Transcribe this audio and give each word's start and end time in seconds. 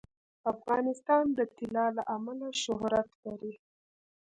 افغانستان 0.53 1.23
د 1.37 1.39
طلا 1.55 1.85
له 1.97 2.03
امله 2.15 2.47
شهرت 2.63 3.09
لري. 3.25 3.53